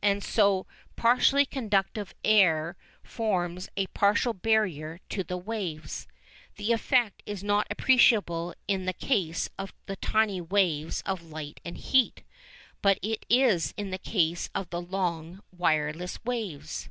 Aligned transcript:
And 0.00 0.24
so 0.24 0.66
partially 0.96 1.44
conductive 1.44 2.14
air 2.24 2.74
forms 3.02 3.68
a 3.76 3.86
partial 3.88 4.32
barrier 4.32 4.98
to 5.10 5.22
the 5.22 5.36
waves. 5.36 6.08
The 6.56 6.72
effect 6.72 7.22
is 7.26 7.44
not 7.44 7.66
appreciable 7.68 8.54
in 8.66 8.86
the 8.86 8.94
case 8.94 9.50
of 9.58 9.74
the 9.84 9.96
tiny 9.96 10.40
waves 10.40 11.02
of 11.04 11.24
light 11.30 11.60
and 11.66 11.76
heat, 11.76 12.22
but 12.80 12.98
it 13.02 13.26
is 13.28 13.74
in 13.76 13.90
the 13.90 13.98
case 13.98 14.48
of 14.54 14.70
the 14.70 14.80
long 14.80 15.40
"wireless 15.54 16.18
waves." 16.24 16.88